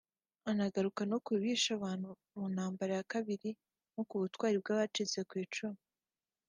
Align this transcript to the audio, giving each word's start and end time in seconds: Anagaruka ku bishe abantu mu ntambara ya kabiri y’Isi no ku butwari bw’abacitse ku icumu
Anagaruka 0.51 1.01
ku 1.25 1.31
bishe 1.41 1.69
abantu 1.77 2.07
mu 2.33 2.43
ntambara 2.53 2.91
ya 2.97 3.07
kabiri 3.11 3.49
y’Isi 3.51 3.91
no 3.93 4.01
ku 4.09 4.15
butwari 4.21 4.55
bw’abacitse 4.61 5.19
ku 5.29 5.35
icumu 5.45 5.79